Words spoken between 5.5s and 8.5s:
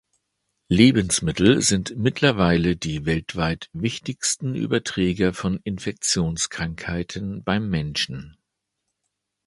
Infektionskrankheiten beim Menschen.